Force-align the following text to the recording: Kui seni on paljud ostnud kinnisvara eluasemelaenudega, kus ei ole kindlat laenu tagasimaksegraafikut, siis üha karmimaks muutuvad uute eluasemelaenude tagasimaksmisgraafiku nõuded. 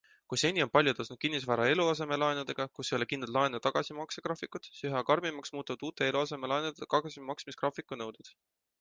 Kui 0.33 0.39
seni 0.43 0.61
on 0.63 0.69
paljud 0.77 1.01
ostnud 1.03 1.19
kinnisvara 1.25 1.67
eluasemelaenudega, 1.73 2.67
kus 2.79 2.91
ei 2.91 2.95
ole 2.99 3.09
kindlat 3.13 3.33
laenu 3.37 3.61
tagasimaksegraafikut, 3.67 4.67
siis 4.73 4.83
üha 4.93 5.05
karmimaks 5.13 5.57
muutuvad 5.59 5.89
uute 5.91 6.11
eluasemelaenude 6.15 6.91
tagasimaksmisgraafiku 6.99 8.05
nõuded. 8.05 8.39